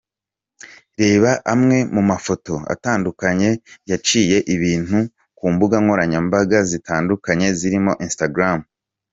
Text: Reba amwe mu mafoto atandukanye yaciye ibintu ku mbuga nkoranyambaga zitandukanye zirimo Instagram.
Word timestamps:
Reba 0.99 1.31
amwe 1.53 1.77
mu 1.93 2.01
mafoto 2.11 2.53
atandukanye 2.73 3.49
yaciye 3.89 4.37
ibintu 4.55 4.99
ku 5.37 5.45
mbuga 5.53 5.75
nkoranyambaga 5.83 6.57
zitandukanye 6.69 7.47
zirimo 7.59 7.91
Instagram. 8.05 8.59